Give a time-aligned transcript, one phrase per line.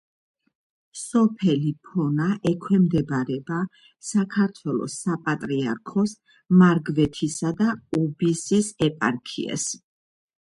[0.99, 3.59] სოფელი ფონა ექვემდებარება
[4.11, 6.15] საქართველოს საპატრიარქოს
[6.63, 9.67] მარგვეთისა და უბისის ეპარქიას.